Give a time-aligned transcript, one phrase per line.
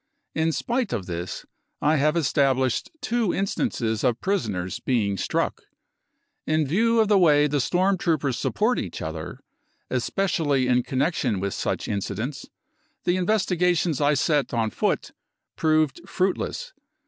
[0.33, 1.45] In spite of this
[1.79, 5.61] I have established two instances of prisons being struck.
[6.47, 9.41] In view of the way the storm troopers support each other,
[9.91, 12.47] especially in connection with such incidents,
[13.03, 15.11] the investigations I set i on foot
[15.55, 16.73] proved fruitless.